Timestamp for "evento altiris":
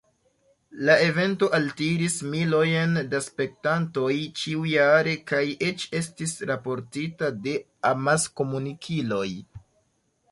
1.07-2.15